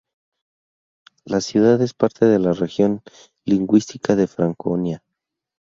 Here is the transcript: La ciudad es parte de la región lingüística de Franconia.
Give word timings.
La 1.25 1.41
ciudad 1.41 1.79
es 1.83 1.93
parte 1.93 2.25
de 2.25 2.39
la 2.39 2.53
región 2.53 3.03
lingüística 3.45 4.15
de 4.15 4.25
Franconia. 4.25 5.03